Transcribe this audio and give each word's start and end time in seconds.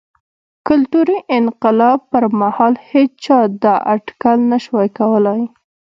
کلتوري 0.67 1.17
انقلاب 1.37 1.99
پر 2.11 2.23
مهال 2.41 2.73
هېچا 2.89 3.39
دا 3.63 3.75
اټکل 3.93 4.37
نه 4.51 4.57
شوای 4.65 4.89
کولای. 4.99 5.41